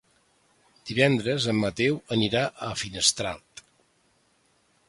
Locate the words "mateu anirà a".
1.65-2.73